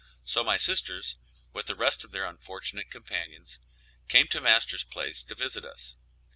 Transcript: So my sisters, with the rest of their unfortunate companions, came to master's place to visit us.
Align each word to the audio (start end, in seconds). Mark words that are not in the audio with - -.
So 0.23 0.43
my 0.43 0.57
sisters, 0.57 1.15
with 1.53 1.67
the 1.67 1.75
rest 1.75 2.03
of 2.03 2.09
their 2.09 2.25
unfortunate 2.25 2.89
companions, 2.89 3.59
came 4.07 4.25
to 4.29 4.41
master's 4.41 4.83
place 4.83 5.21
to 5.25 5.35
visit 5.35 5.63
us. 5.63 5.95